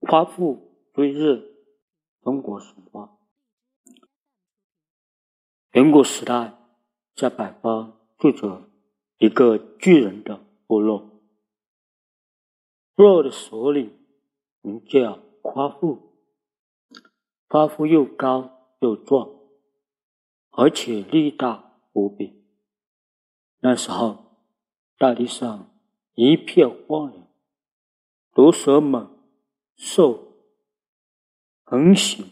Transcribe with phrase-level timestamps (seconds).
[0.00, 1.44] 夸父追日，
[2.22, 3.18] 中国神话。
[5.72, 6.58] 远古时代，
[7.14, 8.70] 在北方住着
[9.18, 11.22] 一个巨人的部落，
[12.94, 13.96] 部落的首领
[14.62, 16.16] 名叫夸父。
[17.46, 19.28] 夸父又高又壮，
[20.50, 22.42] 而且力大无比。
[23.58, 24.36] 那时候，
[24.96, 25.70] 大地上
[26.14, 27.28] 一片荒凉，
[28.32, 29.19] 毒蛇猛。
[29.82, 30.36] 兽
[31.64, 32.26] 横行，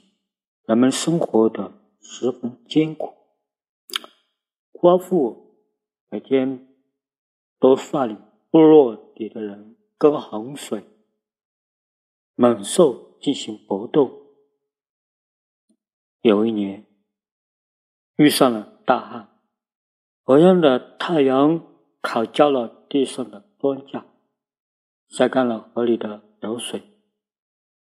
[0.66, 3.14] 人们生活的十分艰苦。
[4.70, 5.56] 夸父
[6.10, 6.76] 每天
[7.58, 8.20] 都率领
[8.50, 10.84] 部落里的人跟洪水、
[12.34, 14.26] 猛兽进行搏斗。
[16.20, 16.84] 有一年
[18.16, 19.40] 遇上了大旱，
[20.22, 21.66] 火样的太阳
[22.02, 24.04] 烤焦了地上的庄稼，
[25.08, 26.87] 晒干了河里的流水。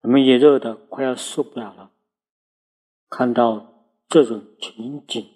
[0.04, 1.92] 人们也热得快要受不了了。
[3.10, 5.32] 看到这种情景，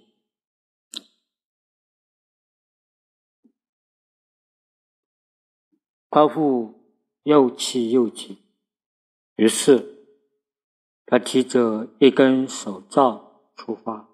[6.09, 8.39] 夸父又气又急，
[9.37, 10.05] 于是
[11.05, 14.09] 他提着一根手杖出发，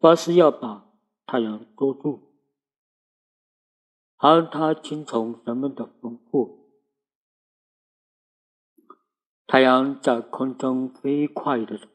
[0.00, 0.90] 发誓要把
[1.24, 2.34] 太阳捉住。
[4.16, 6.63] 而他听从人们的吩咐。
[9.46, 11.86] 太阳在空中飞快地走，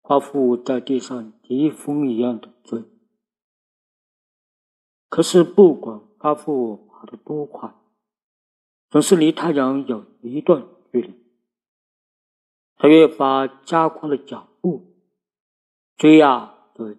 [0.00, 2.84] 夸父在地上疾风一样的追。
[5.08, 7.74] 可是不管夸父跑得多快，
[8.88, 11.14] 总是离太阳有一段距离。
[12.76, 14.94] 他越发加快了脚步，
[15.98, 16.96] 追啊追，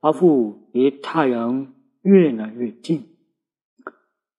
[0.00, 3.16] 夸父离太阳越来越近，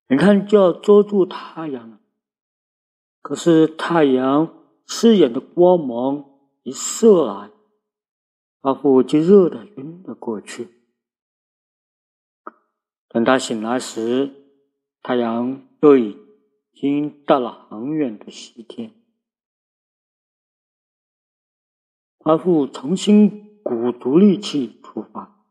[0.10, 2.02] 眼看就要捉住太阳了。
[3.28, 4.54] 可是太阳
[4.86, 7.52] 刺眼的光芒一射来，
[8.62, 10.70] 阿父就热得晕了过去。
[13.10, 14.32] 等他醒来时，
[15.04, 16.18] 太阳都已
[16.74, 18.94] 经到了很远的西天。
[22.20, 25.46] 阿父重新鼓足力气出发，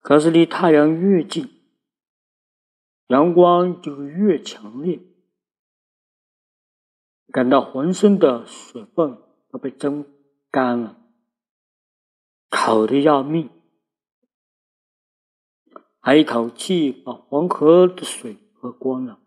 [0.00, 1.50] 可是离太阳越近，
[3.08, 4.98] 阳光就越强烈。
[7.32, 10.06] 感到浑身的水分都被蒸
[10.50, 10.96] 干了，
[12.48, 13.50] 渴的要命，
[16.00, 19.20] 还一口气把黄河的水喝光了，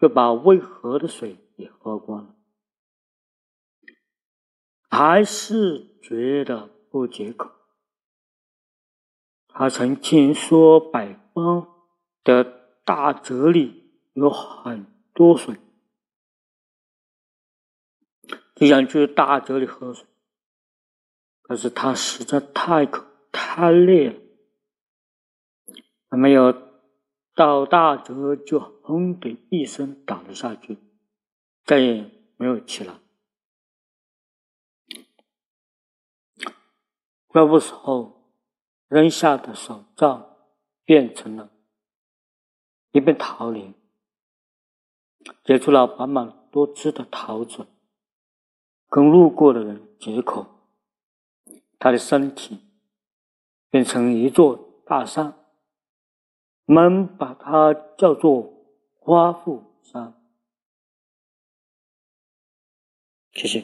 [0.00, 2.34] 又把渭河的水也喝光了，
[4.90, 7.52] 还是觉得不解渴。
[9.48, 11.68] 他曾听说北方
[12.24, 12.42] 的
[12.84, 15.56] 大泽里有很多水。
[18.54, 20.06] 就想去大泽里喝水，
[21.42, 24.20] 可是他实在太渴太累了，
[26.08, 26.52] 还没有
[27.34, 30.76] 到大泽就轰的一声倒了下去，
[31.64, 32.98] 再也没有起来。
[37.34, 38.36] 那不时候
[38.88, 40.36] 扔下的手杖
[40.84, 41.50] 变成了
[42.92, 43.74] 一片桃林，
[45.42, 47.66] 结出了满满多汁的桃子。
[48.92, 50.46] 跟路过的人接口，
[51.78, 52.60] 他的身体
[53.70, 55.32] 变成一座大山，
[56.66, 58.52] 我们把它叫做
[58.98, 60.12] 花富山。
[63.32, 63.60] 谢谢。